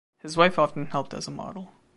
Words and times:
His 0.17 0.35
wife 0.35 0.57
often 0.57 0.87
helped 0.87 1.13
as 1.13 1.27
a 1.27 1.31
model. 1.31 1.71